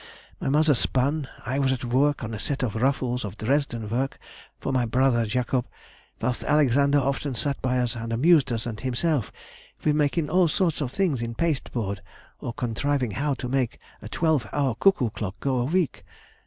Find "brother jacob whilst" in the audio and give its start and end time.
4.83-6.43